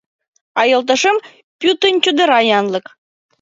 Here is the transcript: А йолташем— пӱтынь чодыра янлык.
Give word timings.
А 0.59 0.61
йолташем— 0.71 1.17
пӱтынь 1.59 2.01
чодыра 2.03 2.39
янлык. 2.59 2.85